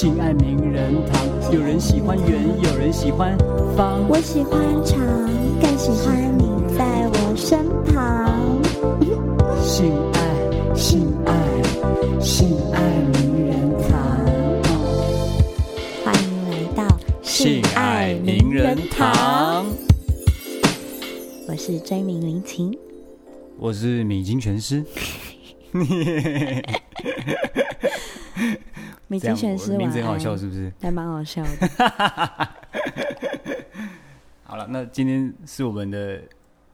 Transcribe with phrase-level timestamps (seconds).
[0.00, 3.36] 性爱名人堂，有人喜欢圆，有人喜欢
[3.76, 4.08] 方。
[4.08, 4.96] 我喜欢长，
[5.60, 6.44] 更喜欢你
[6.78, 8.62] 在我身旁。
[9.60, 10.20] 性爱，
[10.76, 11.34] 性爱，
[12.20, 12.80] 性爱
[13.12, 13.90] 名人堂。
[16.04, 16.86] 欢迎来到
[17.20, 19.66] 性爱名人堂，
[21.48, 22.72] 我是追名林琴。
[23.58, 24.84] 我是米津玄师。
[29.18, 30.72] 米津玄师，名字很好笑，是不是？
[30.80, 31.50] 还蛮好笑的。
[34.44, 36.22] 好了，那今天是我们的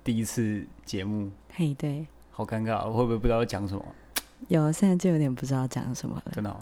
[0.05, 3.85] 第一次节目，嘿，对，好尴尬，我会不会不知道讲什么？
[4.49, 6.33] 有，现在就有点不知道讲什么了。
[6.35, 6.57] 真的、哦，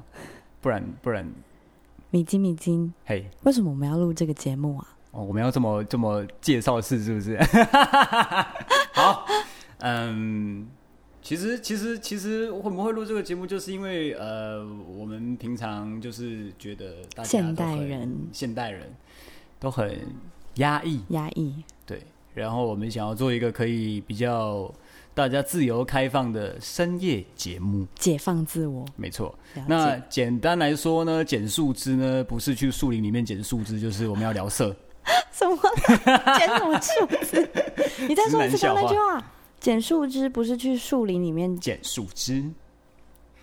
[0.60, 1.28] 不然不然，
[2.10, 4.86] 米金，米金，嘿，为什么我们要录这个节目啊？
[5.10, 7.36] 哦，我们要这么这么介绍是，是不是？
[8.94, 9.26] 好，
[9.80, 10.68] 嗯。
[11.22, 14.66] 其实，其实，其实我们会录这个节目，就是因为呃，
[14.98, 18.92] 我们平常就是觉得大家现代人，现代人
[19.60, 19.98] 都很
[20.56, 22.02] 压抑，压抑，对。
[22.34, 24.72] 然后我们想要做一个可以比较
[25.14, 28.84] 大家自由开放的深夜节目，解放自我。
[28.96, 29.32] 没错。
[29.68, 34.74] 那简单来说呢，捡树枝呢，不是去树林里面捡树枝，就是我们要聊色。
[35.30, 35.56] 什么？
[36.38, 37.48] 捡什么树枝？
[38.08, 39.32] 你再说一次那句话。
[39.62, 42.44] 捡树枝不是去树林里面捡树枝，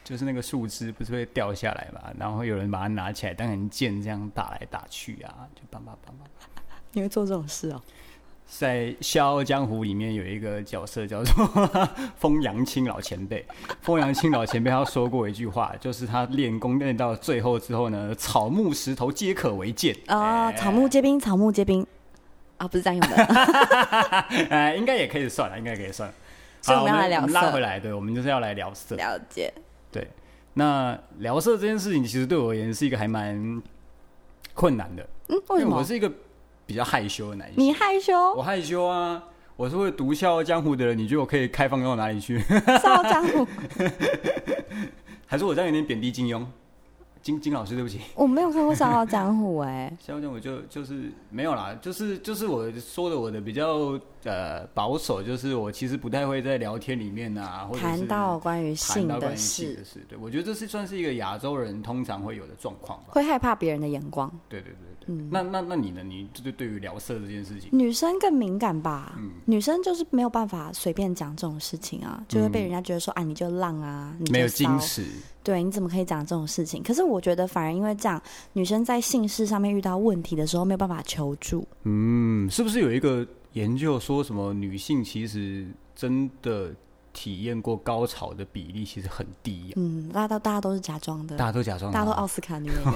[0.04, 2.12] 就是那个树枝不是会掉下来嘛？
[2.20, 6.28] 然后有人把它拿起来当成剑这样打来打去啊，就梆梆梆梆。
[6.92, 7.82] 你会做这种事哦？
[8.46, 11.48] 在《笑傲江湖》里面有一个角色叫做
[12.18, 13.46] 风阳青老前辈，
[13.80, 21.88] 风阳青老前辈他说过一句话，就是他练功练到最后之后呢，草木石头皆可为剑啊，草木皆兵，草木皆兵。
[22.60, 23.24] 啊，不是这样用的，
[24.52, 26.14] 哎，应该也可以算了，应该可以算。
[26.62, 28.96] 所以我们要来聊色，拉回来，对，我们就是要来聊色。
[28.96, 29.52] 了解。
[29.92, 30.08] 对，
[30.54, 33.62] 那聊色这件事情，其实对我而言是一个还蛮
[34.54, 35.08] 困难的。
[35.30, 35.78] 嗯，为什么？
[35.78, 36.12] 我是一个
[36.66, 37.56] 比较害羞的男性。
[37.58, 38.14] 你害羞？
[38.34, 39.24] 我害羞啊！
[39.56, 42.40] 我是会毒《笑傲江湖》的人，你觉得我可以开放到哪里去？
[42.82, 43.46] 《笑傲江湖》
[45.28, 46.46] 还是我这样有点贬低金庸？
[47.22, 64.99] 金金老师，对不起， 我没有看过《笑傲江湖》哎，《笑傲江湖》就就是没有啦，就是就是我说的我的比较呃保守，就是我其实不太会在聊天里面啊，或者谈到关于性的事，对，我觉得这是算是一个亚洲人通常会有的状况吧，会害怕别人的眼光，对对对。
[65.10, 66.04] 嗯，那那那你呢？
[66.04, 69.16] 你对对于聊色这件事情，女生更敏感吧？
[69.18, 75.04] 嗯，女生就是没有办法随便讲这种事情啊，就会被人家觉得说，啊，你就浪啊，你没有矜持，
[75.44, 76.84] 对，你怎么可以讲这种事情？
[76.84, 78.22] 可是我觉得，反而因为这样，
[78.54, 81.68] 女生在性事上面遇到问题的时候，没有办法求助。
[81.86, 85.66] 嗯，是不是有一个研究说什么女性其实
[85.96, 86.72] 真的？
[87.14, 89.74] 体验过高潮的比例其实很低。
[89.76, 92.94] 嗯，大家都大家都是假装的，大家都假装，大家都奥斯卡女演员。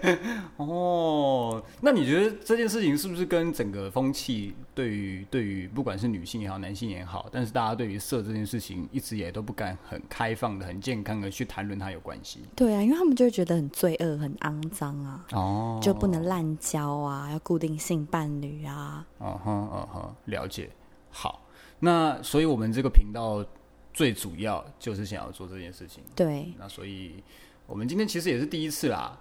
[0.56, 12.40] 哦，那你觉得这件事情是不是跟整个风气对于对于不管是女性也好，男性也好，但是大家对于色这件事情一直也都不敢很开放的、很健康的去谈论它有关系？
[12.56, 19.06] 对啊，因为他们就会觉得很罪恶、很肮脏啊，哦，就不能滥交啊，要固定性伴侣啊。
[19.18, 20.70] 哦哼，哦哼，了解，
[21.10, 21.42] 好。
[21.80, 23.44] 那所以，我们这个频道
[23.92, 26.02] 最主要就是想要做这件事情。
[26.14, 26.52] 对。
[26.58, 27.22] 那所以，
[27.66, 29.18] 我们今天其实也是第一次啦，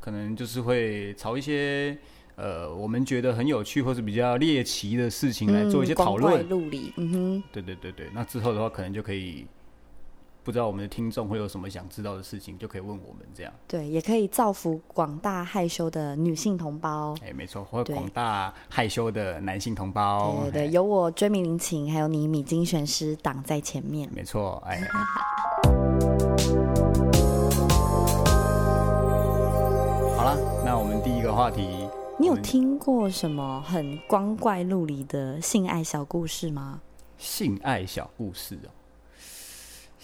[0.00, 1.98] 可能就是会朝一些
[2.36, 6.46] 呃，我们觉得很有趣或是比较猎奇的事情来做一些讨论。
[6.96, 7.42] 嗯哼。
[7.50, 9.46] 对对对对，那之后的话，可能就可以。
[10.44, 13.52] 不知道我们的听众会有什么想知道的事情，就可以问我们这样。
[13.68, 17.14] 对，也可以造福广大害羞的女性同胞。
[17.22, 20.40] 哎，没错，或广大害羞的男性同胞。
[20.50, 24.10] 对对，有我追名林琴，还有你米金选师挡在前面。
[24.12, 24.80] 没错，哎。
[30.16, 31.88] 好了，那我们第一个话题，
[32.18, 36.80] 你有听过什么很光怪陆离的性爱小故事吗？
[37.16, 38.70] 性爱小故事哦。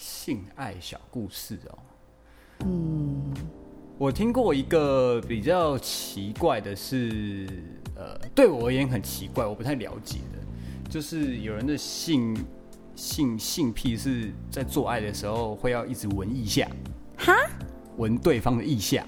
[0.09, 1.77] 性爱小故事哦，
[2.65, 3.31] 嗯，
[3.95, 7.47] 我听过一个比较奇怪的是，
[7.95, 12.35] 呃，对我而言很奇怪，我不太了解的，就是有人的性
[12.95, 16.67] 性性癖是在做爱的时候会要一直闻腋下，
[17.15, 17.35] 哈，
[17.97, 19.05] 闻对方的意下，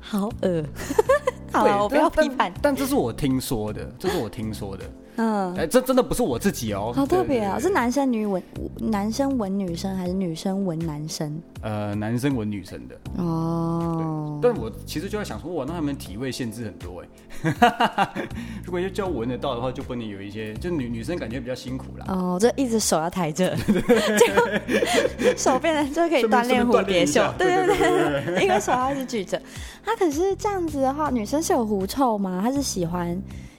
[0.00, 0.64] 好恶，
[1.52, 4.88] 好，我不要批判，但这是我听说的，这是我听说的。
[5.16, 7.58] 嗯，哎，这真的不是我自己哦，好特别啊！
[7.58, 8.42] 是男生女吻，
[8.78, 11.40] 男生吻女生还是女生吻男生？
[11.62, 14.38] 呃，男生吻女生的哦。
[14.42, 18.14] 但我其实就在想说，哇，那他们体位限制很多哎。
[18.64, 22.06] 如果要教闻得到的话，就不能有一些，就女女生感觉比较辛苦啦。
[22.08, 23.56] 哦，就一直手要抬着，
[25.18, 27.22] 就手变成就可以锻炼蝴蝶袖。
[27.38, 27.76] 对对
[28.24, 29.40] 对，一个手要一直举着。
[29.84, 32.40] 他可是这样子的话，女生是有狐臭吗？
[32.42, 33.16] 她是喜欢？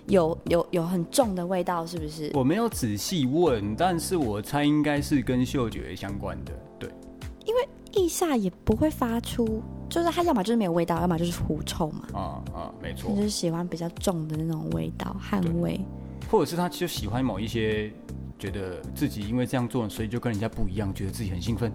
[0.08, 2.32] 有有有很重的味道，是不是？
[2.34, 6.90] 我没有仔细问，但是我猜应该是跟嗅觉相关的，对。
[7.46, 12.08] 因为腋下也不会发出，就是它要么就是没有味道，要么就是狐臭嘛。
[12.14, 13.16] 啊啊，没错。
[13.16, 15.80] 就是喜欢比较重的那种味道，汗味。
[16.30, 17.92] 或者是他就喜欢某一些，
[18.40, 21.72] 觉得自己因为这样做，所以就跟人家不一样，觉得自己很兴奋。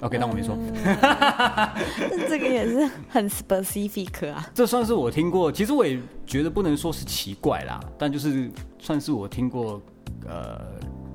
[0.00, 0.56] OK，当我没说。
[2.28, 4.50] 这个也是很 specific 啊。
[4.54, 9.80] 这算是我听过，其实我也觉得不能说是奇怪啦，但就是算是我听过，
[10.26, 10.58] 呃，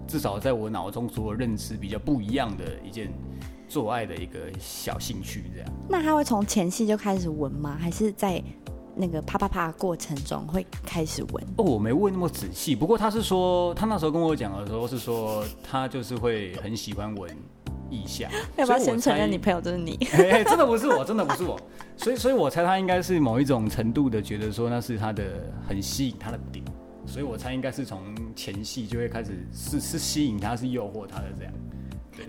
[0.08, 3.12] 至少在我脑中所认知比较不一样的一件
[3.68, 5.70] 做爱的一个小兴趣，这样。
[5.90, 7.76] 那他会从前戏就开始闻吗？
[7.80, 8.40] 还是在
[8.96, 11.44] 那个啪啪啪过程中会开始闻？
[11.58, 12.76] 哦，我没问那么仔细。
[12.76, 17.36] 不过他是说，他那时候跟我讲的时候是说，他就是会很喜欢闻。
[17.96, 19.96] 意向， 要不要先承认你朋友就是你？
[20.46, 21.60] 真的不是我，真的不是我，
[21.98, 25.24] 所以所以我猜他应该是某一种程度的觉得说那是他的
[25.68, 26.64] 很吸引他的点，
[27.06, 28.02] 所以我猜应该是从
[28.36, 31.54] 前戏就会开始是是吸引他，是诱惑他的这样。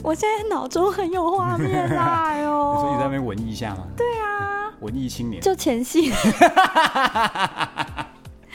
[0.02, 2.76] 我现在脑中很有画面啦 哟！
[2.80, 3.86] 所以你在那边文艺下吗？
[3.96, 6.10] 对啊，文艺青年就前戏。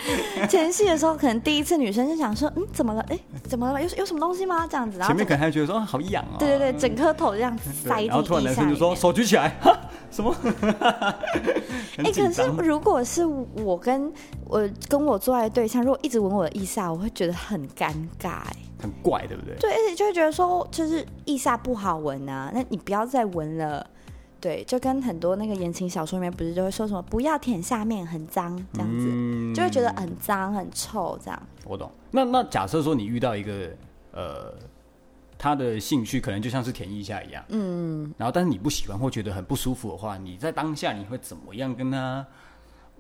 [0.50, 3.02] 前戏的时候，可能第一次女生就想说，嗯，怎么了？
[3.10, 3.82] 哎，怎么了？
[3.82, 4.68] 有有什么东西吗？
[4.68, 6.38] 这样子，然后前面可能还觉得说好痒哦。
[6.40, 9.56] 对对对，整颗头这样子塞进然后突然男生就说手举起来，
[10.10, 10.36] 什么？
[11.98, 14.12] 哎，可是如果是我跟
[14.46, 19.56] 我跟我做爱的对象，如果一直闻我的腋下，我会觉得很尴尬，哎，很怪，对不对？
[19.60, 23.86] 对，而且就会觉得说，就是腋下不好闻啊，那你不要再闻了。
[24.42, 31.42] 对，就跟很多那个言情小说里面不是就会说什么不要舔下面很脏这样子，就会觉得很脏很臭这样。
[31.64, 31.90] 我懂。
[32.10, 33.70] 那那假设说你遇到一个
[34.12, 34.54] 呃，
[35.38, 42.26] 他的兴趣可能就像是舔一下一样，嗯，然后但是你不喜欢或觉得很不舒服的话，你在当下你会怎么样跟他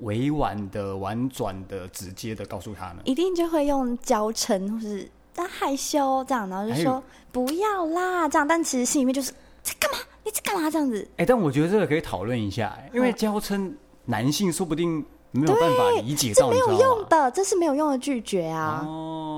[0.01, 3.01] 委婉的、婉转的、直接的告诉他呢？
[3.03, 9.97] 一定就会用娇嗔或是他害羞这样，然后就说不要啦这样，但其实心里面就是在干嘛？
[10.23, 10.69] 你在干嘛？
[10.69, 11.07] 这样子？
[11.17, 13.71] 哎，但我觉得这个可以讨论一下，因为娇嗔
[14.05, 18.85] 男性说不定没有办法理解到，这没有用的，这是没有用的拒绝啊！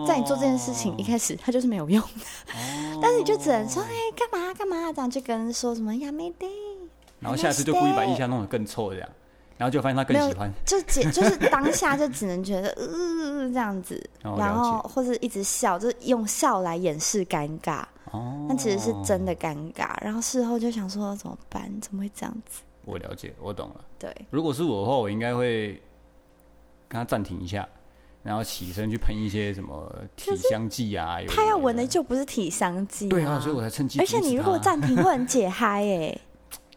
[0.08, 2.26] 在你做这件事情一开始，他就是没有用的，
[3.02, 4.54] 但是你就只能说，哎，干嘛？
[4.54, 4.92] 干嘛？
[4.92, 6.48] 这样，就跟人说什么呀没得，
[7.20, 9.10] 然后下次就故意把印象弄得更臭这样，
[9.58, 14.02] 然后就发现他更喜欢，就只就是当下就只能觉得呃这样子，
[14.38, 17.84] 然后或者一直笑，就是用笑来掩饰尴尬。
[18.14, 21.70] 哦，那其实是真的尴尬，然后事后就想说怎么办？
[21.82, 22.62] 怎么会这样子？
[22.86, 23.86] 我了解，我懂了。
[23.98, 25.82] 对，如果是我的话，我应该会
[26.88, 27.68] 跟他暂停一下，
[28.22, 31.18] 然后起身去喷一些什么体香剂啊。
[31.28, 34.00] 他要闻的就不是体香剂，对啊，所以我才趁机。
[34.00, 36.18] 而且你如果暂停，会很解嗨哎。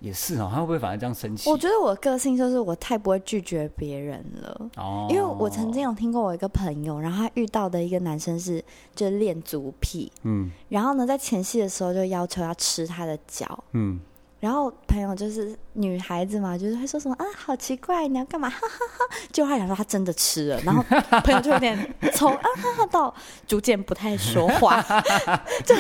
[0.01, 1.49] 也是哦，他会不会反而这样生气？
[1.49, 4.71] 我觉得我个性就是我太不会拒绝别人了。
[4.77, 8.63] 哦，因为我曾经有听过我一个朋友，然后他遇到的一个男生是
[8.95, 13.99] 就是恋足癖，嗯，然后呢在前戏的时候就要求要吃他的脚，嗯，
[14.39, 18.49] 然后朋友就是女孩子嘛，就是会说什么啊好奇怪，你要干嘛？
[18.51, 19.17] 哈哈哈！
[19.33, 20.83] 就他想说他真的吃了，然后
[21.25, 23.15] 朋友就有点从啊哈哈到
[23.47, 24.83] 逐渐不太说话，
[25.65, 25.75] 就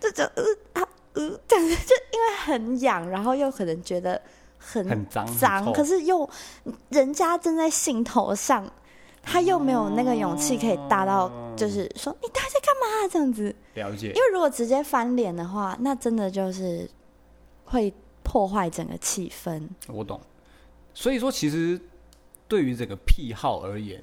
[0.00, 0.42] 就就呃
[0.72, 0.88] 啊。
[1.14, 4.20] 呃，但是就因为很痒，然后又可能觉得
[4.58, 6.28] 很很脏脏，可是又
[6.90, 8.70] 人家正在兴头上，
[9.22, 13.54] 他又没有那个勇气可以大到，就是说你他在干嘛这样子？
[13.74, 14.08] 了解。
[14.08, 16.88] 因为如果直接翻脸的话，那真的就是
[17.64, 19.68] 会破坏整个气氛。
[19.88, 20.20] 我懂。
[20.94, 21.80] 所以说，其实
[22.46, 24.02] 对于这个癖好而言，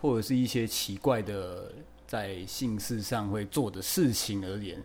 [0.00, 1.72] 或者是一些奇怪的
[2.06, 4.82] 在性事上会做的事情而言。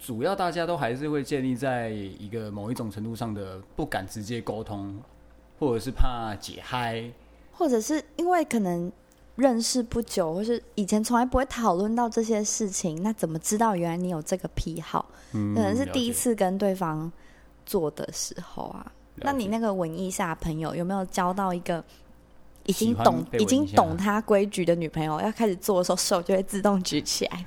[0.00, 4.98] 主要大家都还是会建立在一个某一种程度上的不敢直接沟通，
[5.58, 7.04] 或者是怕解嗨，
[7.52, 8.90] 或者是因为可能
[9.36, 15.04] 认识不久，或是以前从来不会讨论到这些事情，那怎么知道原来你有这个癖好？
[15.32, 17.12] 嗯，可能是第一次跟对方
[17.66, 18.90] 做的时候啊。
[19.16, 21.84] 那你那个文艺下朋友有没有交到一个
[22.64, 25.20] 已经懂、已经懂他规矩的女朋友？
[25.20, 27.44] 要开始做的时候，手就会自动举起来。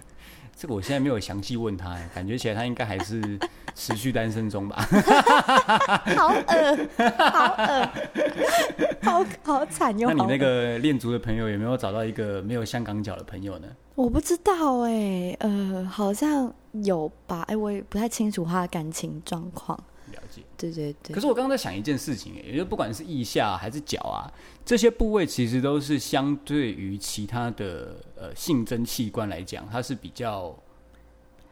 [0.55, 3.39] 这个我现在没有详细问他，感觉起来他应该还是
[3.75, 4.77] 持续单身中吧。
[6.15, 7.89] 好恶，好恶。
[9.01, 10.07] 好好惨哟！
[10.09, 13.67] 那你那个恋足的朋友有没有找到一个没有香港脚的朋友呢？
[13.95, 17.43] 我不知道哎，呃，好像有吧？
[17.47, 19.77] 哎，我也不太清楚他的感情状况。
[20.13, 21.13] 了解，对对对。
[21.13, 24.31] 可是我刚刚在想一件事情，也就不管是腋下还是脚啊，
[24.63, 30.55] 这些部位其实都是相对于其他的呃性征器官来讲，它是比较。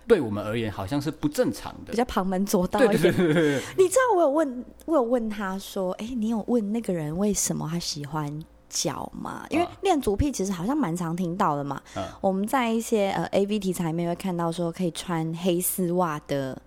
[0.08, 3.14] 对我们而言，好像是不正常的，比较旁门左道一点。
[3.14, 9.46] 你知道我有问，我有问他说：“哎，你有问那个人为什么他喜欢脚吗？
[9.52, 11.82] 因为练足癖其实好像蛮常听到的嘛。
[12.20, 16.60] 我们在一些呃 A V 题材里面会看到说，可以穿黑丝袜的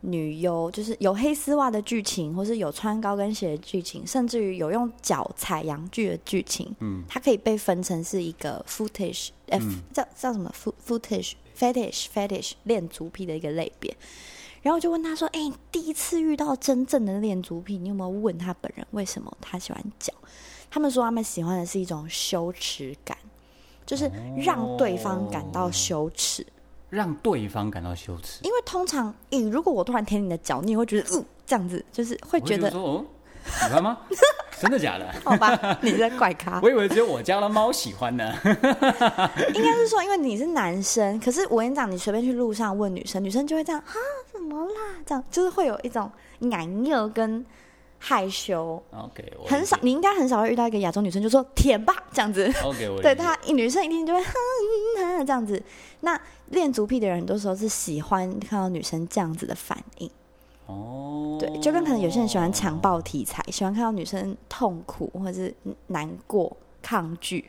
[0.00, 6.74] 女优，就是有黑丝袜的剧情，或是有穿高跟鞋的剧情，甚至于有用脚踩洋剧的剧情。
[6.80, 10.52] 嗯，它可以被分成是一个 footage，f 叫叫什么
[10.86, 11.32] footage。
[11.58, 13.96] fetish fetish 恋足癖的一个类别，
[14.60, 20.12] 然后我就问他说：“哎，第一次遇到真正的恋足癖，你有没有问他本人为什么他喜欢脚？
[20.70, 23.16] 他们说他们喜欢的是一种羞耻感，
[23.86, 26.46] 就是让对方感到羞耻，
[26.96, 28.40] 让对方感到羞耻。
[28.42, 33.04] 因为通常，咦，如果我突然舔你的脚，你也会觉得，嗯，这样子就是会觉得，哦，
[33.44, 33.98] 喜欢吗？”
[34.58, 35.06] 真的假的？
[35.22, 36.58] 好吧，你在怪咖。
[36.64, 38.32] 我以为只有我家的猫喜欢呢。
[39.52, 43.92] 应该是说，因为你是男生，可是我跟你讲，你随便去路上问女生，女生就会这样啊，
[44.32, 44.80] 怎么啦？
[45.04, 47.44] 这样就是会有一种难热跟
[47.98, 48.82] 害羞。
[48.92, 52.50] OK，很少，你应该很少会遇到一个亚洲女生就说舔吧这样子。
[52.64, 54.22] OK，对她女生一定就会
[55.24, 55.62] 这样子。
[56.00, 56.20] 那
[56.50, 60.10] 恋足癖的人很多时候是喜欢看到女生这样子的反应。
[60.66, 65.54] 哦，对，就跟可能有些人喜欢强暴题材，喜欢看到女生痛苦或者是
[65.88, 67.44] 难过、抗拒，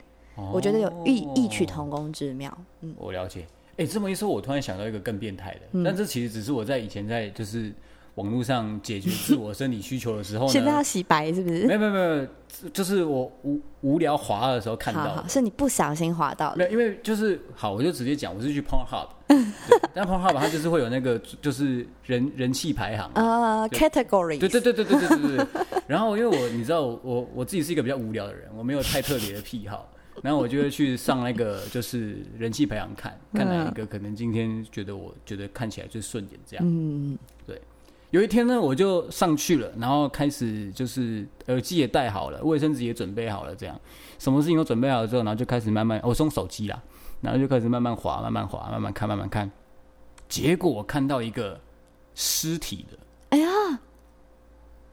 [0.53, 2.55] 我觉得有异异曲同工之妙。
[2.81, 3.45] 嗯，我了解。
[3.77, 7.73] 哎，这么一说，我突然想到一个更变态的，但这其实只是我在以前在就是。
[8.17, 10.51] 网络上解决自我生理需求的时候呢？
[10.53, 11.65] 现在要洗白是不是？
[11.67, 12.27] 没有没有没有，
[12.73, 16.57] 就是我无无聊滑的时候看到，是你不小心滑到的。
[16.57, 19.07] 没有，因为就是好，我就直接讲，我是去 Pornhub，
[19.93, 25.47] 但 Pornhub 它就是会有那个就是人人气排行呃 category，对对对对对对对对。
[25.85, 29.87] 然后因为我你知道我我自己是一个比较无聊的人，我没有太特别的癖好，
[30.23, 36.65] 然后我就会去上那个就是人气排行看看哪一个可能今天觉得我觉得看起来最顺眼这样。
[36.67, 37.61] 嗯，对。
[38.11, 43.77] 有一天呢，我就上去了，然后开始就是耳机也戴好了，卫生纸也准备好了，这样
[44.17, 46.81] 什么事情都准备好了之后，然后就开始慢慢，我送手机啦，
[47.19, 49.51] 然后就开始慢慢滑，慢慢滑，慢慢看，慢慢看。
[50.29, 51.59] 结果我看到一个
[52.15, 52.97] 尸体的，
[53.29, 53.49] 哎呀，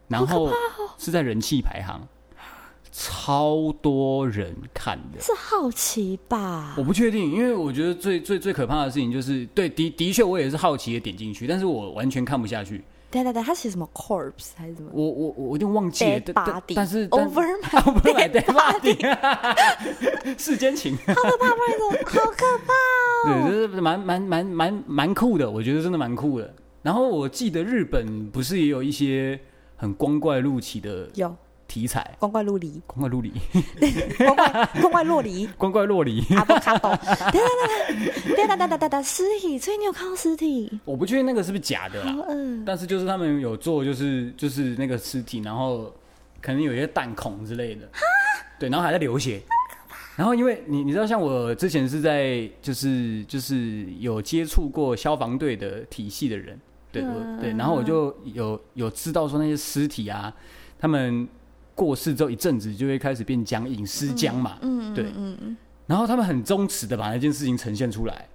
[0.09, 0.50] 然后
[0.99, 2.00] 是在人气排行，
[2.90, 6.75] 超多人看的，是好奇吧？
[6.76, 12.83] 我不确定，因为我觉得最最最可怕的事情就是，对的的确我也是好奇的点进去，但是我完全看不下去。
[13.14, 14.90] 对对对，他写什么 corpse 还是什么？
[14.92, 18.97] 我我我有点忘记了，但但是 over my dead body，
[20.37, 22.73] 世间情，好可怕，好可怕
[23.30, 23.49] 哦！
[23.49, 26.52] 对，就是蛮蛮蛮蛮蛮酷的，我觉得真的蛮酷的。
[26.83, 29.38] 然后我记得日本不是也有一些
[29.76, 31.35] 很光怪陆奇的有。
[31.75, 32.09] 题材。
[32.21, 33.33] 光怪陆离，光怪陆离，
[34.16, 36.25] 光怪光怪陆离，光怪陆离。
[36.37, 40.78] 阿波卡波，等等等等等等等尸体，所以你有看到尸体？
[40.85, 42.14] 我不确定那个是不是假的啦，
[42.64, 45.93] 但是就是他们有做，就是就是那个尸体，然后
[46.40, 47.88] 可能有一些弹孔之类的，
[48.57, 49.43] 对，然后还在流血。
[50.14, 56.57] 然后因为你你知道，像我之前是在就是就是有接触过消防队的体系的人，
[56.93, 57.02] 对
[57.40, 60.33] 对，然后我就有有知道说那些尸体啊，
[60.78, 61.26] 他们。
[61.75, 68.28] 过世之后一阵子就会开始变僵硬、尸僵嘛，嗯，对，嗯嗯，然后他们很忠实的把那件事情呈现出来，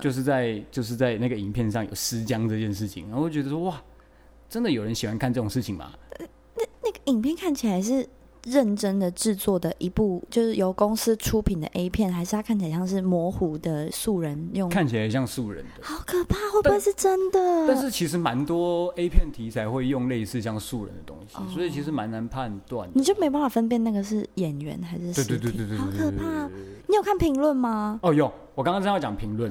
[0.00, 3.82] 就是在就是在那个影片上有尸僵这件事情，然后我觉得说哇，
[4.48, 5.92] 真的有人喜欢看这种事情吗？
[6.18, 8.08] 那那个影片看起来是。
[8.44, 14.68] 认真的制作的一部，就是由公司出品的 A 片，还是它看起来像是模糊的素人用？
[14.68, 16.36] 看起来像素人的，好可怕！
[16.52, 17.68] 会不会是真的？
[17.68, 22.88] 但是其实蛮多 A 片题材会用类似像素人的东西，所以其实蛮难判断。
[22.94, 25.12] 你就没办法分辨那个是演员还是？
[25.24, 26.48] 对对对对对，好可怕！
[26.88, 28.00] 你有看评论吗？
[28.02, 28.30] 哦，有。
[28.54, 29.50] 我刚刚正要讲评论，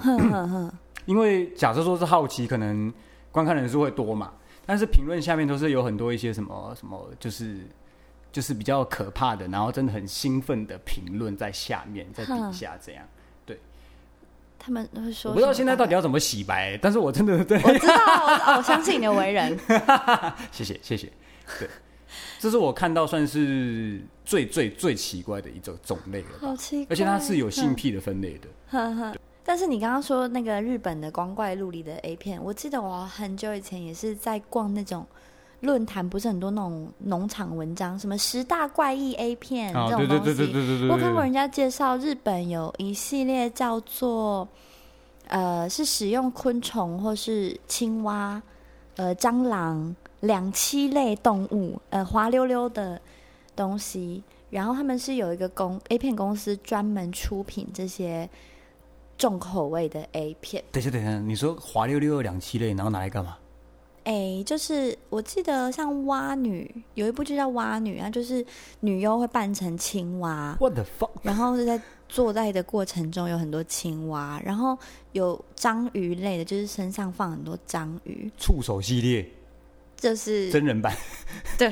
[1.06, 2.94] 因为假设说是好奇，可能
[3.32, 4.34] 观看人数会多嘛，
[4.66, 7.56] 但是评论下面都是有很多一些什么什么，就是。
[8.32, 13.06] 就是比较可怕的，然后真的很兴奋的评论在下面，在底下这样，
[13.46, 13.60] 对。
[14.58, 19.60] 他们会说，我不知道现在到底要怎么洗白，但是我真的对，我知道，我相信你的为人。
[20.52, 21.12] 谢谢谢谢，
[21.60, 21.68] 对，
[22.40, 29.18] 这是我看到算是最最最奇怪的一种种类了，好奇，而且它是有性癖的分类的。
[29.44, 35.06] 但是你刚刚说那个日本的光怪陆离的 A 片，我记得我很久以前也是在逛那种。
[35.62, 40.88] 论坛不是很多那种农场文章，什么十大怪异 A 片这种东西。
[40.90, 44.48] 我看过人家介绍，日本有一系列叫做
[45.28, 48.42] 呃，是使用昆虫或是青蛙、
[48.96, 53.00] 呃蟑螂两栖类动物，呃滑溜溜的
[53.56, 54.24] 东西。
[54.50, 58.30] 然后他们是有一个公 A 片公司专门出品这些
[59.18, 60.62] 重口味的 A 片。
[60.72, 63.38] 等一下，等一下，你说滑溜溜的两栖类，然后拿来干嘛？
[64.04, 68.44] 哎，就是我记得像蛙女有一部剧叫蛙女啊，就是
[68.80, 71.12] 女优会扮成青蛙，What the fuck？
[71.22, 71.80] 然后是在
[72.10, 74.78] 做爱的过程中有很多青蛙，然后
[75.12, 78.32] 有章鱼类的，就是身上放很多章鱼。
[78.38, 79.30] 触手系列，
[79.96, 80.96] 就是真人版，
[81.58, 81.72] 对。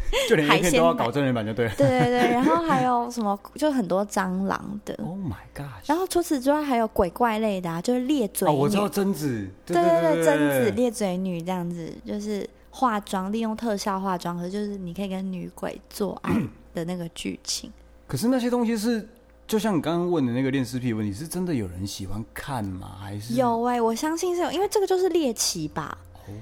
[0.28, 1.74] 就连海鲜都要搞真人版就对了。
[1.76, 4.94] 对对对，然后还有什么，就很多蟑螂的。
[5.02, 5.66] Oh my god！
[5.86, 8.48] 然后除此之外，还有鬼怪类的，啊，就是裂嘴。
[8.48, 9.48] 哦，我知道贞子。
[9.66, 16.34] 对对对，贞子裂嘴女这样子，就是化妆，利用特效化妆，可是就是你可以跟女鬼做爱
[16.74, 17.72] 的那个剧情。
[18.06, 19.08] 可是那些东西是，
[19.46, 22.96] 就像你刚刚问的那个恋尸癖问题，是真的有人喜欢看吗？
[23.00, 25.96] 还是有哎，我相信是有，因为这个就是猎奇吧。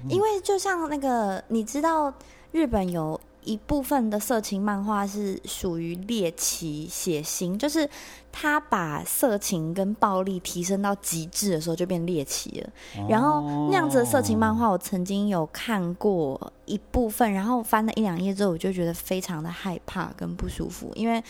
[0.09, 2.13] 因为就像那个，你知道
[2.53, 3.19] 日本有。
[3.45, 7.89] 一部分的色情漫画是属于猎奇血腥，就是
[8.31, 12.71] 他把色情跟暴力提升到极致的时候就变猎奇了。
[13.09, 21.23] 然后那样子的色情漫画，我曾经有看过一部分，然后翻了一两页之后，我就觉得非常的害怕跟不舒服，因为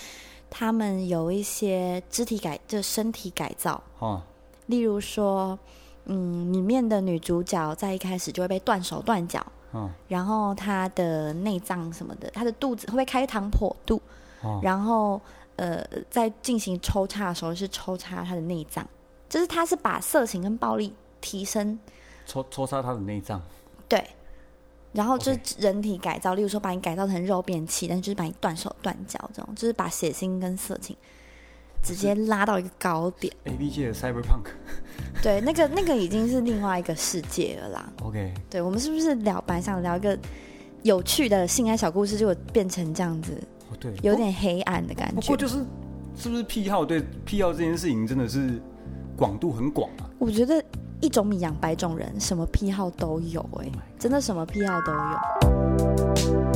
[0.50, 3.82] 他们有一些肢体改，就身体改造，
[4.66, 5.58] 例如说，
[6.06, 9.46] 嗯，里面的女主角在一开始就会被断手断脚。
[10.08, 14.00] 然后他的内脏什么的，他的肚子会不会开膛破肚？
[14.62, 15.20] 然后
[15.56, 18.86] 呃，在进行抽插的时候是抽插他的内脏，
[19.28, 21.78] 就是他是把色情跟暴力提升，
[22.26, 23.42] 抽抽插他的内脏，
[23.86, 24.02] 对，
[24.92, 30.96] 然后就是人体改造，例如说把你改造成肉便器，但就是把你断手断脚这种，就是把血腥跟色情。
[31.82, 33.32] 直接拉到一个高点。
[33.44, 34.46] A B 界的 Cyberpunk，
[35.22, 37.92] 对，那个那个已经是另外一个世界了啦。
[38.02, 40.18] OK，对我们是不是聊白想聊一个
[40.82, 43.32] 有趣的性爱小故事，就变成这样子？
[43.70, 45.20] 哦，对，有点黑暗的感觉。
[45.20, 45.64] 不过就是
[46.16, 46.84] 是不是癖好？
[46.84, 48.60] 对癖好这件事情真的是
[49.16, 50.10] 广度很广啊。
[50.18, 50.62] 我觉得
[51.00, 56.49] 一种米养百种人，什么癖好都有哎，真的什么癖好都有。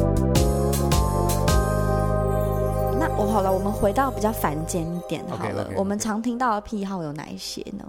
[3.16, 5.70] 我好了，我们回到比较凡间一点好了。
[5.76, 7.84] 我们常听到的癖好有哪一些呢？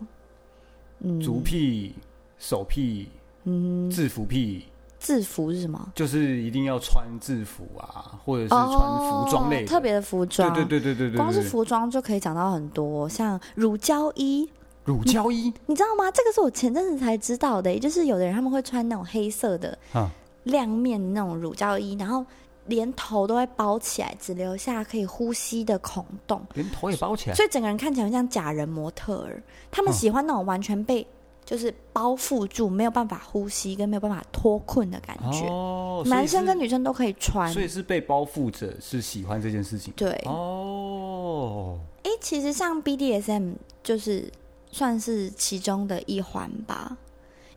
[1.00, 1.96] 嗯，足癖、
[2.38, 3.10] 手癖、
[3.44, 4.66] 嗯，制服癖。
[5.00, 5.92] 制服是什么？
[5.96, 10.54] 就是一定要穿制服啊，或者是穿服装类特别的服装。
[10.54, 14.50] 对对对对对，光是服装就可以讲到很多，像乳胶衣。
[14.84, 16.10] 乳胶衣，你知道吗？
[16.12, 19.78] 这个是我前阵子才知道的，就是有的人他们会穿那种黑色的
[20.44, 22.24] 亮面那种乳胶衣，然后。
[22.68, 26.42] 连头都会包起来，只留下可以呼吸的孔洞。
[26.54, 29.42] 连头也包起来，所以整个人看起来像假人模特儿。
[29.72, 31.06] 他们喜欢那种完全被
[31.44, 35.48] 就是包覆住，没有办法呼吸跟没有办法脱困的感觉。
[35.48, 39.94] 哦，男生跟女生都可以穿，所以是被包覆着是喜欢这件事情。
[39.96, 44.32] 对，哦，哎，其实像 BDSM 就是
[44.72, 46.98] 算是其中的一环吧。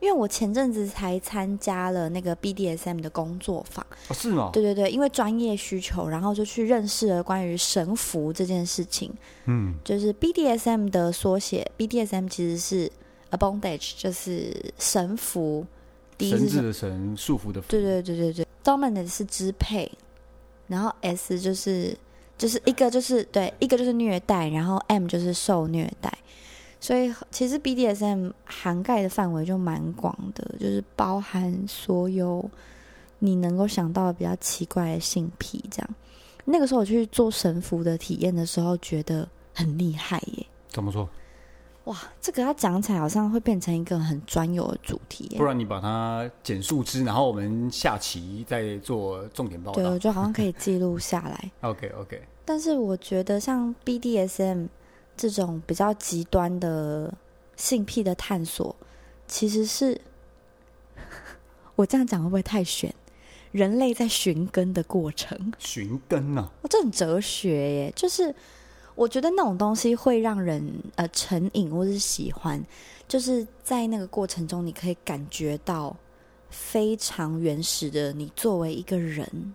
[0.01, 4.51] 因为我前阵子才参加了那个 BDSM 的工作坊，哦，是吗？
[4.53, 9.13] 对对对，因为专业需求，然后就去认识了关于神符这件事情。
[9.47, 12.91] 嗯，就是 BDSM 的缩写，BDSM 其实是
[13.31, 15.67] a bondage，就是神符。
[16.21, 17.61] 神字的神，束缚的。
[17.63, 19.89] 对对对对对，dominant 是支配，
[20.67, 21.97] 然后 S 就是
[22.37, 26.13] 就是一个就是对一个就是虐待，然后 M 就是受虐待。
[26.81, 32.49] 所以其实 BDSM 涵盖的范围就蛮广的，就是包含所有
[33.19, 35.63] 你能够想到的比较奇怪的性癖。
[35.71, 35.91] 这样，
[36.45, 40.47] 那个时候我去做神符的体验的时候，觉得很厉害耶。
[40.69, 41.09] 怎么说？
[41.85, 45.35] 哇，这个要讲起来好像会变成一个很专有的主题。
[45.37, 49.83] 不然你把它简述之，然后我们下期再做重点报道。
[49.83, 51.51] 对，我觉得好像可以记录下来。
[51.69, 52.23] OK OK。
[52.45, 54.69] 但是我觉得像 BDSM。
[55.19, 57.13] 这种比较极端的
[57.57, 58.75] 性癖的探索，
[59.27, 60.01] 其实是
[61.75, 62.95] 我这样讲会不会太玄？
[63.51, 66.51] 人类在寻根的过程，寻根呢？
[66.63, 67.93] 哦，这很哲学耶。
[67.97, 68.33] 就是
[68.95, 72.63] 我觉得那种东西会让人呃成瘾或是喜欢，
[73.09, 75.97] 就是在那个过程中，你可以感觉到
[76.51, 79.55] 非常原始的你作为一个人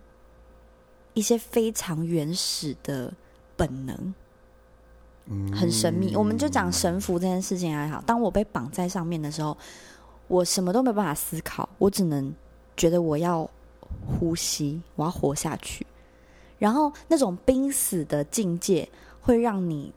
[1.14, 3.12] 一些非常原始的
[3.56, 4.14] 本能。
[5.52, 8.02] 很神秘，我们就讲神符这件事情还好。
[8.06, 9.56] 当我被绑在上面的时候，
[10.28, 12.32] 我什么都没办法思考，我只能
[12.76, 13.48] 觉得我要
[14.06, 15.86] 呼吸，我要活下去。
[16.58, 18.88] 然后那种濒死的境界
[19.20, 19.92] 会让你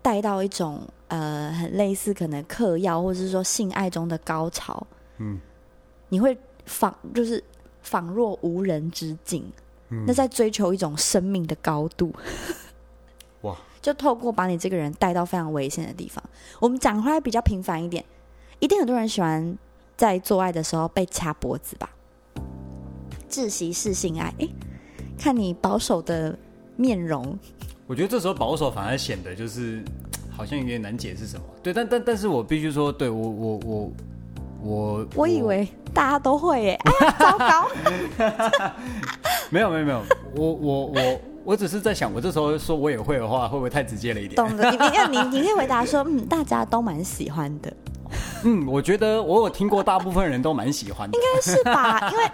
[0.00, 4.86] 带到一种呃很类似可能嗑药或者是说性爱中的高潮，
[5.18, 5.40] 嗯，
[6.08, 7.42] 你会仿就是
[7.82, 9.44] 仿若无人之境，
[10.06, 12.22] 那在追求一种生命的高度，哇！
[13.88, 16.22] 就透过把你这个人带到非常危险的地方。
[16.60, 18.04] 我们讲回来比较平凡一点，
[18.58, 19.56] 一定很多人喜欢
[19.96, 21.88] 在做爱的时候被掐脖子吧？
[23.30, 24.48] 窒息式性爱，哎。
[25.18, 26.38] 看你保守的
[26.76, 27.36] 面容，
[27.86, 29.82] 我觉得这时候保守反而显得就是
[30.30, 31.46] 好像有点难解释什么。
[31.62, 33.92] 对，但但但是我必须说，对我我我
[34.60, 36.78] 我我以为大家都会耶，
[37.18, 37.68] 糟糕！
[39.48, 40.02] 没有没有没有，
[40.36, 44.34] 我我我我只是在想，我这时候说我也会的话，会不会太直接了一点？
[44.36, 47.72] 懂的，你你你你可以回答说，嗯，大家都蛮喜欢的。
[48.44, 52.06] 嗯，我觉得我有听过，大部分人都蛮喜欢的，应该是吧？
[52.12, 52.24] 因为。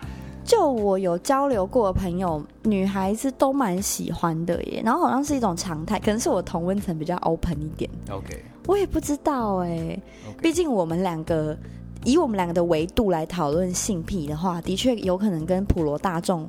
[0.45, 7.91] 就我有交流过的朋友，女孩子都蛮喜欢的耶，然后好像是一种常态，可能是我同温层比较 open 一点。
[8.11, 9.99] OK，我也不知道哎，
[10.43, 11.57] 毕竟我们两个
[12.05, 16.47] 以我们两个的维度来讨论性癖的话，的确有可能跟普罗大众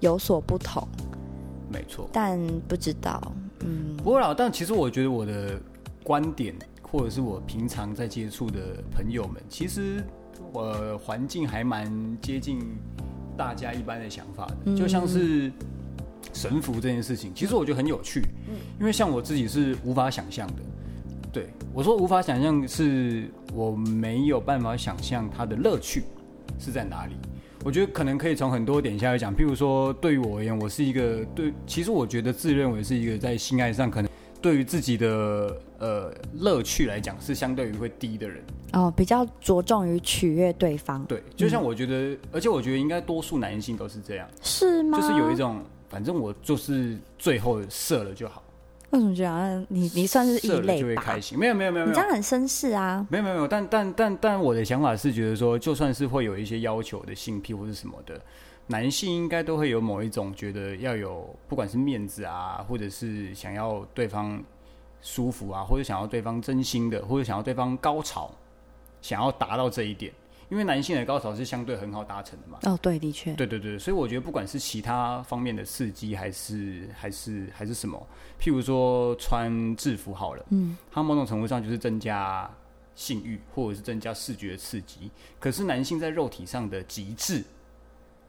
[0.00, 0.86] 有所不同。
[1.70, 5.60] 没错，但不知道，嗯，不过老，但其实我觉得我的
[6.02, 10.04] 观点，或者是我平常在接触的朋友们，其实
[10.52, 12.60] 我环境还蛮接近。
[13.36, 15.50] 大家一般的想法的，就像是
[16.34, 18.20] 神符这件事情，其实我觉得很有趣，
[18.78, 20.56] 因为像我自己是无法想象的。
[21.32, 26.02] 对我说无法想象，是我没有办法想象它的乐趣
[26.58, 27.14] 是在哪里。
[27.64, 34.10] 我觉得可能可以从很多点下来讲，譬如说，对于我而言，我是一个对，其实我觉得自认为是一个在性爱上可能。
[34.42, 41.04] 对于自己的呃乐趣来讲，是相对于会低的人哦，比较着重于取悦对方。
[41.04, 44.98] 对，就像我觉得，而且我觉得应该多数男性都是这样，是吗？
[44.98, 48.42] 就是有一种，反正我就是最后射了就好。
[48.90, 49.64] 为什么觉得？
[49.68, 51.38] 你你算是异类就会开心？
[51.38, 53.06] 没有没有没有，你这样很绅士啊！
[53.08, 58.20] 没有没有没有，但但但但我的想法是觉得说，就算是会有一些要求的性癖或者什么的。
[58.66, 64.40] 男性应该都会有某一种觉得要有，不管是面子啊，或者是想要对方
[65.00, 68.30] 舒服啊，或者想要对方真心的，或者想要对方高潮，
[69.02, 70.12] 想要达到这一点。
[70.50, 72.58] 因为男性的高潮是相对很好达成的嘛。
[72.64, 73.32] 哦，对，的确。
[73.34, 78.06] 对对对，所以我觉得不管是其他方面的刺激，还是还是还是什么，
[78.38, 82.50] 譬如说穿制服好了，嗯，它某种程度上就是增加
[82.94, 85.10] 性欲，或者是增加视觉刺激。
[85.38, 87.44] 可是男性在肉体上的极致。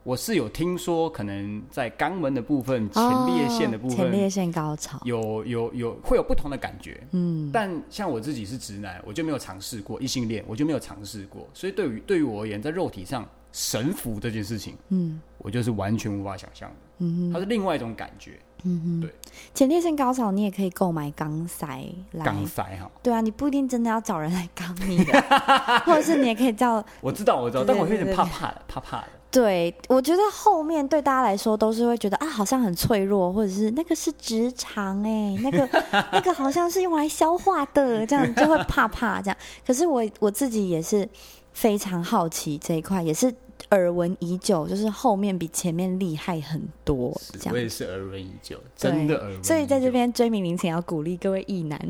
[0.04, 7.00] 我是有听说，可能在肛门的部分、前列腺的部分、前列腺高潮有有有会有不同的感觉。
[7.12, 11.48] 嗯，但像我自己是直男，我就没有尝试过异性恋，我就没有尝试过。
[11.54, 16.76] 所以对于对于我而言，在肉体上神服这件事情，嗯，我就是完全无法想象的。
[17.00, 18.40] 嗯哼，它是另外一种感觉。
[18.64, 19.14] 嗯哼，对，
[19.54, 21.66] 前列腺高潮你也可以购买钢塞
[22.12, 22.24] 来。
[22.24, 22.90] 钢塞哈？
[23.02, 25.22] 对啊，你不一定真的要找人来肛你的，
[25.86, 26.84] 或者是你也可以叫。
[27.02, 29.08] 我知道，我知道，但我有点怕怕的，怕怕的。
[29.32, 35.68] 对，我觉得后面对大家来说都是会觉得啊，好像很脆弱，或者是那个是直肠哎， 那个
[36.12, 39.38] 那个好像是用来消化的，这样就会怕怕这样。
[39.66, 41.08] 可是我我自己也是
[41.54, 43.34] 非常好奇这一块，也是。
[43.70, 47.16] 耳闻已久，就是后面比前面厉害很多。
[47.40, 49.44] 这样，我也是耳闻已久，真的耳闻。
[49.44, 51.80] 所以在这边追名林前要鼓励各位异男。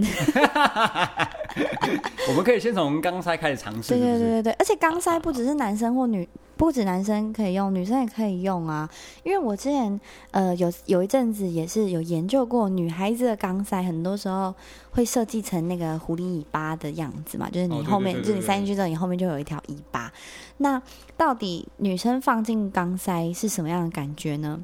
[2.29, 3.89] 我们可以先从钢塞开始尝试。
[3.89, 6.27] 对对对对对，而且钢塞不只是男生或女。
[6.61, 8.87] 不止男生可以用，女生也可以用啊。
[9.23, 14.53] 因为我之前呃有有一阵子也是有研究过，女孩子的肛塞很多时候
[14.91, 20.13] 会设计成那个狐狸尾巴的样子嘛，就是你后面就是你塞进去之后，你后面就有一条尾巴。
[20.57, 20.79] 那
[21.17, 24.63] 到底女生放进肛塞是什么样的感觉呢？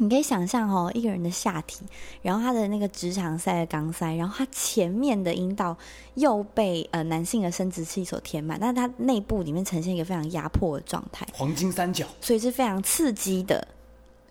[0.00, 1.84] 你可以想象哦，一个人的下体，
[2.22, 5.76] 然后他的那个直肠塞的肛塞，然后他前面的阴道
[6.14, 13.68] 又被呃男性的生殖器所填满，但是它内部里面呈现一个非常压迫的状态，黄金三角，所以是非常刺激的。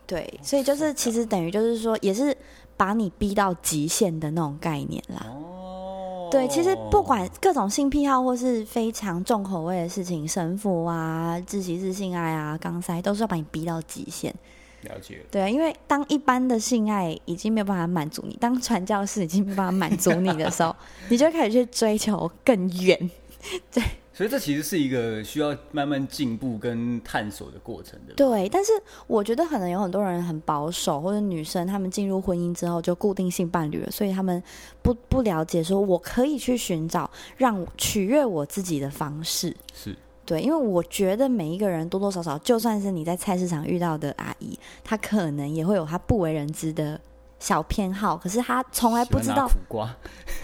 [0.07, 2.35] 对，所以就是其实等于就是说，也是
[2.75, 5.23] 把你逼到极限的那种概念啦。
[5.29, 14.33] 哦，对，其实不管各种性癖好或是非常重口味的事情，神父啊、自习自性爱啊、肛塞，都是要把你逼到极限。
[14.83, 20.75] 了解，对啊，因为当一般的性爱已经没有办法满足你，当传教士已经没有办法满足你的时候，
[21.09, 23.09] 你就开始去追求更远。
[23.71, 23.81] 对，
[24.13, 28.13] 所以这其实是一个需要慢慢进步跟探索的过程的。
[28.15, 28.73] 对，但是
[29.07, 34.43] 我觉得可能有很多人很保守，或者女生她们进入婚姻之后就固定性伴侣了，所以他们
[34.81, 39.55] 不不了解说我可以去寻找让取悦我自己的方式。
[39.73, 39.95] 是。
[40.29, 47.01] 对，因为我觉得每一个人多多少少，就算是你在菜市场遇到的阿姨，她可能也会有她不为人知的。
[47.39, 49.95] 小偏好，可是她从来不知道苦瓜，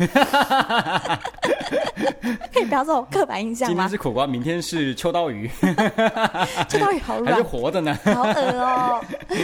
[2.53, 3.73] 可以不要这种刻板印象吗？
[3.73, 5.47] 今天是苦瓜，明天是秋刀鱼，
[6.69, 7.93] 秋刀鱼好软， 还是活的呢？
[8.05, 9.03] 好恶哦！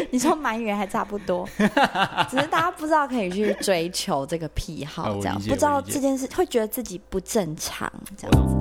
[0.09, 1.45] 你说鳗鱼还差不多，
[2.29, 8.60] 只是大家不知道可以去追求这个癖好，这样不知道这件事会觉得自己不正常，这样子。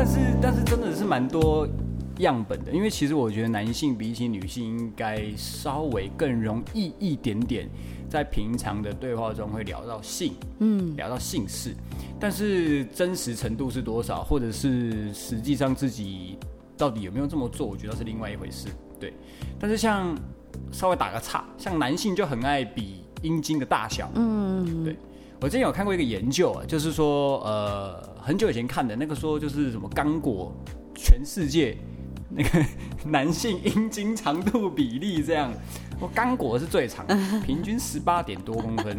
[0.00, 1.68] 但是，但是真的是蛮多。
[2.20, 7.66] 样本的，因为其实我觉得男性比起女性应该稍微更容易一点点，
[8.10, 11.74] 在平常的对话中会聊到性，嗯，聊到性事，
[12.18, 16.38] 但是真实程度是多少，或者是实际上自己
[16.76, 18.68] 到底有没有这么做，我觉得是另外一回事。
[18.98, 19.14] 对，
[19.58, 20.14] 但是像
[20.70, 24.94] 稍微打个岔，像男性就很爱比阴茎的大小，嗯，对
[25.40, 30.52] 我之前有看过一个研究啊，就是说呃很久以前看的那个说就是什么刚果
[30.94, 31.76] 全世界。
[32.32, 32.64] 那个
[33.10, 35.52] 男性阴茎长度比例这样，
[35.98, 37.04] 我刚果是最长，
[37.42, 38.96] 平均十八点多公分，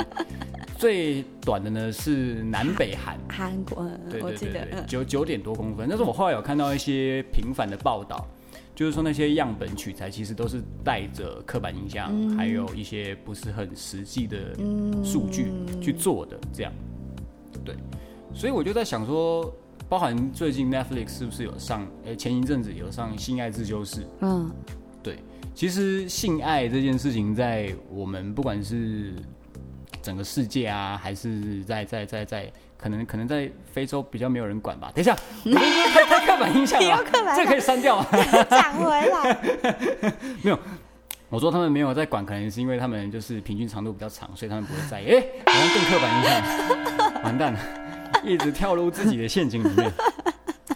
[0.78, 5.88] 最短的呢是南北韩，韩国，对对对对，九九点多公分。
[5.88, 8.28] 但是我后来有看到一些频繁的报道，
[8.76, 14.56] 就是说那些样本取材其实都是带着刻板印象，还有一些不是很实际的
[15.04, 16.74] 数据去做的这样，
[17.66, 17.76] 对，
[18.34, 19.54] 所以我就在想说。
[19.90, 21.86] 包含最近 Netflix 是不是有上？
[22.06, 24.00] 哎，前一阵子有上《性爱自修室》。
[24.22, 24.50] 嗯，
[25.04, 25.18] 对，
[25.54, 29.14] 其实性爱这件事情，在我们不管是
[30.02, 34.94] 整个世界啊，还是在在在在，可能可能在非洲比较没有人管吧。
[34.96, 35.14] 等一下，
[36.26, 37.04] 刻板印象了，
[37.36, 38.04] 这可以删掉。
[38.50, 39.42] 讲回来，
[40.42, 40.60] 没有，
[41.30, 45.06] 我说他们没有在管，可能是因为他们就是平均长度比较长，所以他们不会在意。
[45.08, 47.60] 哎，好像更刻板印象，完蛋了。
[48.24, 49.92] 一直跳入自己的陷阱里面。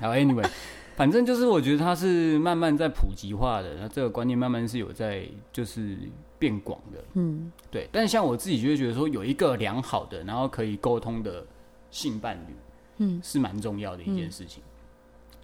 [0.01, 0.47] 好，Anyway，
[0.95, 5.95] 反正就是我觉得它是慢慢在普及化的，那这个观念慢慢是有在就是
[6.39, 7.03] 变广的。
[7.13, 7.87] 嗯，对。
[7.91, 11.45] 但像我自己就会觉得说，有一个良好的，然后可以沟通的
[11.91, 12.55] 性伴侣，
[12.97, 14.63] 嗯，是蛮重要的一件事情。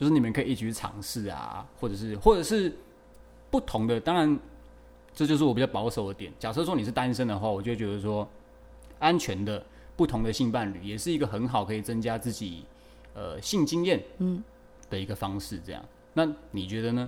[0.02, 2.76] 就是你们可以一起去尝试啊，或者是或者是
[3.50, 3.98] 不同的。
[4.02, 4.38] 当然，
[5.14, 6.34] 这就是我比较保守的点。
[6.38, 8.28] 假设说你是单身的话，我就觉得说
[9.00, 9.64] 安全的。
[9.94, 12.64] 不同的性伴侣也是一个很好可以增加自己
[13.14, 14.44] 呃性经验嗯
[14.90, 17.08] 的一个方式，这样那你觉得呢？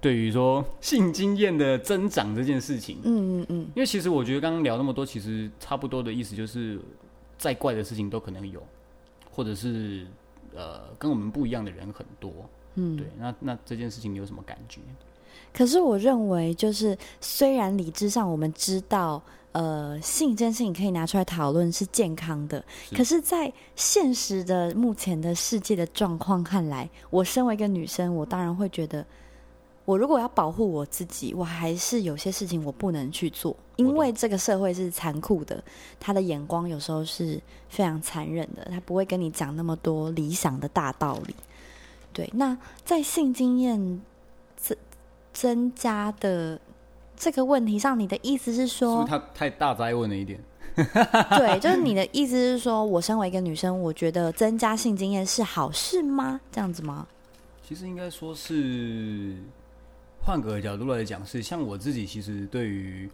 [0.00, 6.80] 对于说性经验的增长这件事情，嗯嗯嗯，因为其实我觉得刚刚聊那么多，其实差不多的意思就是，
[7.36, 8.62] 再怪的事情都可能有，
[9.30, 10.06] 或者是
[10.54, 12.32] 呃跟我们不一样的人很多，
[12.74, 14.80] 嗯，对，那那这件事情你有什么感觉？
[15.52, 19.22] 可是我认为，就是虽然理智上我们知道。
[19.52, 29.04] 呃，性这件事情可以拿出来讨论是健康的，可是，在现实的目前的世界的状况看来，我身为一个女生，我当然会觉得，
[29.84, 35.62] 我如果要保护我自己，我还是有些事情我不能去做，因为这个社会是残酷的，
[35.98, 41.34] 他的眼光有时候是非常残忍的，他不会跟你讲那么多理想的大道理。
[42.12, 44.00] 对，那在性经验
[44.56, 44.76] 增
[45.32, 46.60] 增加的。
[47.22, 50.40] 这个问题上，你的意思是说，他太大灾问了一点。
[50.74, 56.40] 对，就是你的意思是说，我身为一个女生，我觉得增加性经验是好事吗？
[56.50, 57.06] 这样子吗？
[57.62, 59.36] 其实应该说是
[60.24, 63.06] 换个角度来讲，是像我自己，其实对于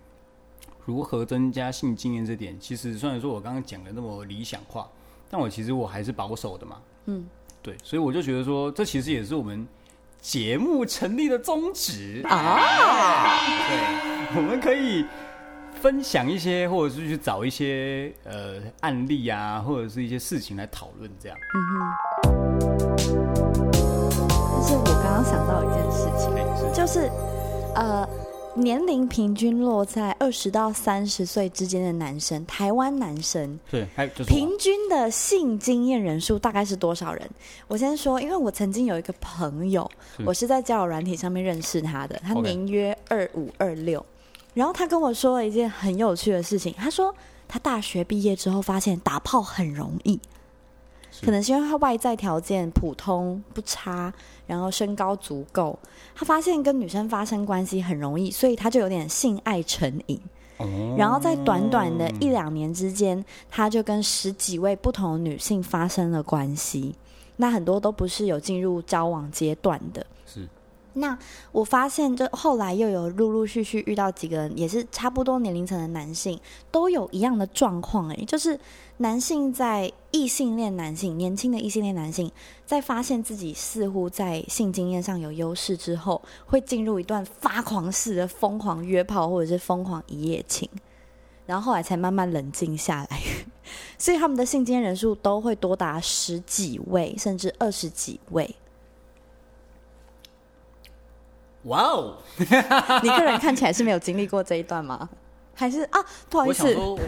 [0.85, 4.88] 如何增加性经验这点，其实虽然说我刚刚讲的那么理想化，
[5.31, 6.76] 但我其实我还是保守的嘛。
[7.07, 7.26] 嗯，
[7.62, 9.66] 对，所以我就觉得说，这其实也是我们。
[10.18, 12.59] 节目成立的宗旨啊，
[13.68, 15.05] 对，我们可以
[15.81, 21.38] 分享一些，或者是去找一些呃案例啊，或者是一些事情来讨论，这样。
[21.55, 21.76] 嗯哼。
[24.52, 26.35] 但是我刚刚想到一件事情，
[26.74, 27.09] 就是
[27.76, 28.25] 呃。
[28.56, 33.86] 年龄平均落在二十到三十岁之间的男生，台湾男生是，
[34.26, 37.28] 平均的性经验人数大概是多少人？
[37.68, 39.88] 我先说，因为我曾经有一个朋友，
[40.24, 44.04] 我是在交友软体上面认识他的，他年约二五二六，
[44.54, 47.14] 然后他跟我说了一件很有趣的事情，他说
[47.46, 50.18] 他大学毕业之后发现打炮很容易。
[51.22, 54.12] 可能是因为他外在条件普通不差，
[54.46, 55.79] 然后身高足够，
[56.14, 60.20] 他发现跟女生发生关系很容易，所以他就有点性爱成瘾。
[60.96, 66.94] 然后在短短的一两年之间，他就跟十几位不同的女性发生了关系。
[67.37, 70.07] 那很多都不是有进入交往阶段的。
[70.24, 70.48] 是。
[70.98, 71.16] 那
[71.52, 78.59] 我发现，就后来又有陆陆续续遇到几个也是差不多年龄层的男性，都有一样的状况，哎，就是
[78.96, 82.32] 男性在异性恋男性，年轻的异性恋男性，
[82.64, 90.66] 在发现自己似乎在性经验上有优势之后，会进入一段发狂式的疯狂约炮，或者是疯狂一夜情，
[91.44, 93.20] 然后后来才慢慢冷静下来，
[93.98, 98.56] 所以他们的性经验人数都会多达十几位，甚至二十几位。
[101.66, 102.16] 哇哦！
[103.02, 105.09] 你个人看起来是没有经历过这一段吗？
[105.55, 106.05] 还是啊？
[106.29, 106.74] 不好意思。
[106.74, 106.98] 我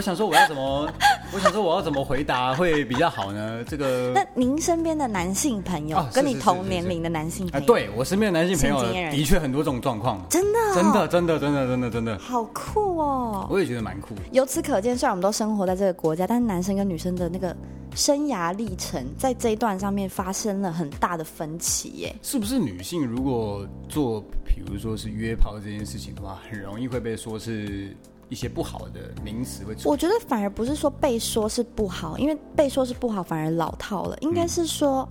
[0.00, 0.88] 想说我要怎么，
[1.32, 3.64] 我想说我要怎么回答会比较好呢？
[3.64, 13.46] 这个那您身边的男性朋友，跟你同年龄的男性朋友，对我身边的男性朋友的确很多这种状况，真的，真的，真的，真的，真的，真的，好酷哦！
[13.50, 14.14] 我也觉得蛮酷。
[14.32, 17.54] 由此可见，虽然我们都生活在这个国家，但是男生跟女生的那个
[17.94, 22.14] 生涯历程，在这一段上面发生了很大的分歧耶。
[22.22, 27.94] 是不是女性如果做，比如说是约炮这件事情的话，很容易会被说是？
[28.28, 34.18] 一些不好的名词会，我觉得反而不是说被说是不好，因为被说是不好反而老套了。
[34.20, 35.08] 应该是说，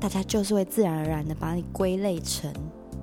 [0.00, 2.50] 大家就是会自然而然的把你归类成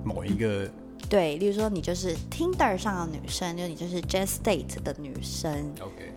[0.04, 0.68] 某一个，
[1.08, 6.12] 对，例如说你就是 Tinder 上的女生，就你就是 Just Date 的女生，OK，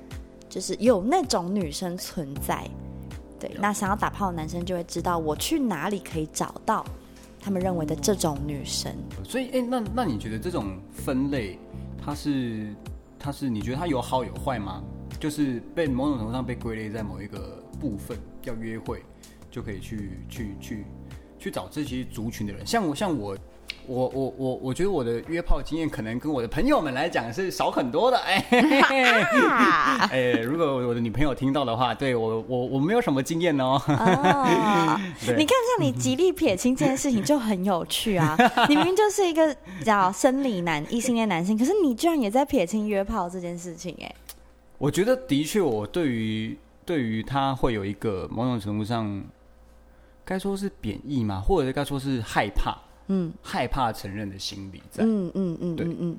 [0.49, 2.67] 就是有那种女生存在。
[3.39, 6.83] 对，那想要打炮的男生就会知道我去哪里可以找到
[7.39, 8.91] 他们认为的这种女生。
[9.23, 11.59] 所以，哎，那那你觉得这种分类
[12.03, 12.73] 它是？
[13.19, 14.83] 它是你觉得它有好有坏吗？
[15.19, 19.03] 就是被某种程度上被归类在某一个部分，要约会
[19.49, 20.85] 就可以去去去
[21.39, 22.65] 去找这些族群的人。
[22.65, 23.37] 像我像我。
[23.87, 28.43] 我我我我觉得我的约炮经验可能跟我的朋友们来讲是少很多的，哎，
[30.09, 33.79] 哎，如果我的女朋友听到的话，对我我我没有什么经验哦。
[33.87, 38.35] 你看像你极力撇清这件事情就很有趣啊！
[38.67, 44.15] 你明明就是一个叫生理男异性恋男性，可是你居然也在撇清约炮这件事情，哎，
[44.79, 49.23] 我觉得的确，我对于对于他会有一个某种程度上，
[50.23, 52.75] 该说是贬义嘛，或者该说是害怕。
[53.07, 55.03] 嗯，害怕承认的心理在。
[55.03, 56.17] 嗯嗯嗯，对嗯，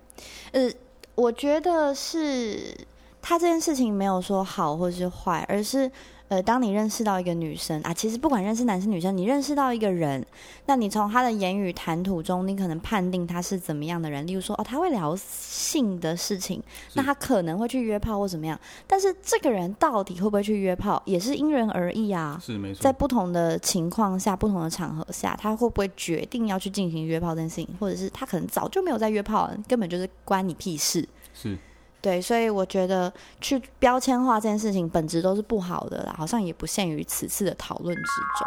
[0.53, 0.71] 呃，
[1.15, 2.77] 我觉得是
[3.21, 5.91] 他这件事情没有说好或是坏，而是。
[6.29, 10.27] 呃，当你认识到一个女生啊，其实不管认识男生女生，你认识到一个人，
[10.67, 14.27] 那你从他的言语谈吐中，你可能判定他是怎么样的人。
[14.27, 16.61] 例如说，哦，他会聊性的事情，
[16.95, 18.59] 那他可能会去约炮或怎么样。
[18.87, 22.37] 但是这个人到底会不会去约炮，也是因人而异啊。
[22.43, 31.07] 是没错，在不同的情况下、不同的场合下，他会不会决定要去进行约炮这件事情，或者是他可能早就没有在约炮，根本就是关你屁事。
[31.33, 31.57] 是。
[32.01, 38.03] 对，所以我觉得去标签化这件事情本质都是不好的啦，好像也不限于此次的讨论之
[38.39, 38.47] 中。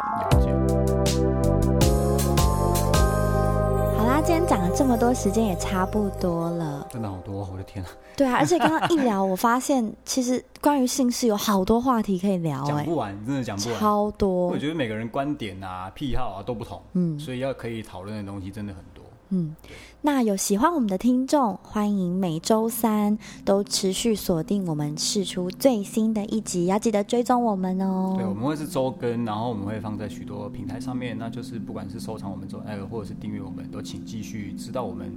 [3.98, 6.86] 好啦，今天讲了这么多，时间也差不多了。
[6.90, 7.90] 真的好多，我的天啊！
[8.16, 14.48] 对啊，而且刚刚一聊， 我发现其实关于姓氏有好多话题可以聊，讲不完，真的讲不完，超多。
[14.48, 18.99] 我觉得每个人观点啊、癖好啊都不同，嗯，所以要可以讨论的东西真的很多。
[19.32, 19.54] 嗯，
[20.02, 28.16] 那有喜欢我们的听众，欢迎每周三都持续锁定我们试出最新的一集，要记得追踪我们哦。
[28.18, 35.16] 对，我们会是周更，然后我们会放在许多平台上面，那就是不管是收藏我们周呃，或者是订阅我们，都请继续知道我们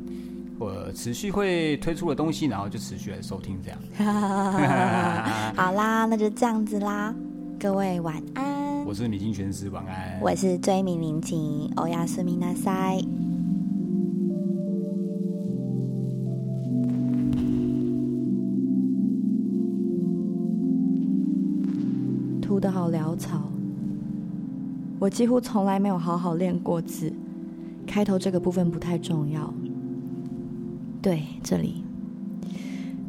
[0.59, 3.79] 或持续会推出的东西，然后就持续来收听这样。
[5.57, 7.15] 好啦，那就这样子啦，
[7.59, 8.85] 各位晚安。
[8.85, 10.19] 我是米津玄师，晚安。
[10.21, 13.03] 我是追名林晴，欧亚斯米纳塞。
[23.23, 23.51] 的好潦草，
[24.99, 27.11] 我几乎从来没有好好练过字。
[27.85, 29.53] 开头这个部分不太重要。
[31.01, 31.83] 对，这里。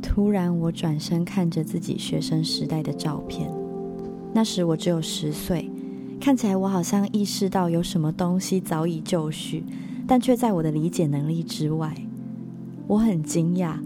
[0.03, 3.51] 突然，我转身看着自己学生时代的照片，
[4.33, 5.71] 那时我只有十岁，
[6.21, 9.65] 看起来我好像意识到有什么东西早已就绪，
[10.07, 11.95] 但却在我的理解能力之外。
[12.87, 13.77] 我很惊讶，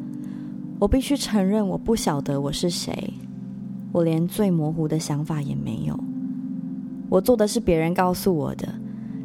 [0.79, 3.13] 我必须承认，我不晓得我是谁。
[3.93, 5.99] 我连最模糊的想法也没有。
[7.09, 8.69] 我做的是别人告诉我的，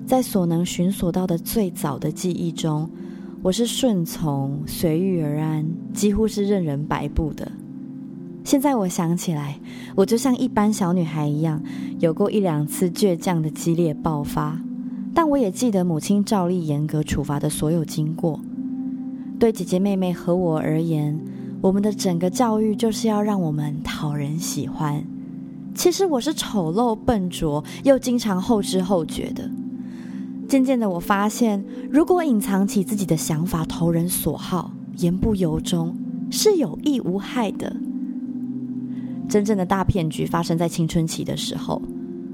[0.06, 2.89] 在所能寻索到的最早的记忆中，
[3.41, 7.52] 我是顺从、随遇而安，几乎是任人摆布的。
[8.43, 9.60] 现在我想起来，
[9.96, 11.62] 我就像一般小女孩一样，
[12.00, 14.60] 有过一两次倔强的激烈爆发，
[15.13, 18.40] 但我也记得母亲照例严格处罚的所有经过。
[19.40, 21.19] 对姐姐妹妹和我而言。
[21.62, 25.02] 我们的整个教育就是要让我们讨人喜欢。
[25.76, 29.50] 其实我是丑陋、笨拙又经常后知后觉的。
[30.48, 35.96] 渐渐的，我发现，如果隐藏起自己的想法，投人所好，言不由衷，
[36.30, 37.76] 是有益无害的。
[39.28, 41.82] 真正的大骗局发生在青春期的时候，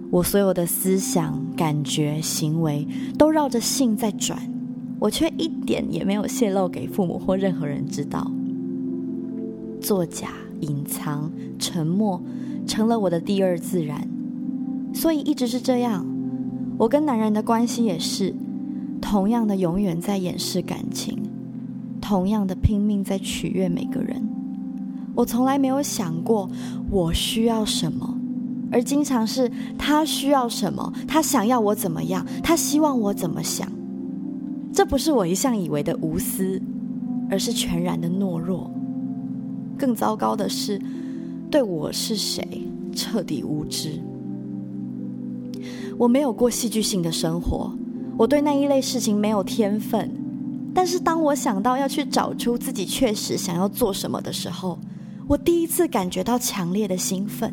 [0.10, 2.86] 我所有的思想、感觉、行为
[3.18, 4.38] 都绕着性在转，
[5.00, 8.30] 我却一点也没有泄露给父母或任何人知道。
[9.80, 10.30] 作假、
[10.60, 12.22] 隐藏、沉默，
[12.70, 14.08] 成了我的第二自然，
[14.94, 16.06] 所以一直是这样。
[16.78, 18.34] 我跟男人的关系也是，
[19.02, 21.18] 同样的永远在掩饰感情，
[22.00, 24.22] 同样的拼命在取悦每个人。
[25.16, 26.48] 我从来没有想过
[26.92, 28.16] 我需要什么，
[28.72, 33.68] 而经常是他需要什么，他想要我怎么样，他希望我怎么想。
[34.72, 36.62] 这不是我一向以为的无私，
[37.32, 38.70] 而是全然的懦弱。
[39.76, 40.80] 更糟糕的是，
[41.50, 42.44] 对我是谁
[42.96, 44.00] 彻底无知。
[45.98, 47.72] 我没有过戏剧性的生活，
[48.18, 50.10] 我对那一类事情没有天分。
[50.74, 54.78] 但是当我想到要去找出自己确实想要做什么的时候，
[55.28, 57.52] 我第一次感觉到强烈的兴奋。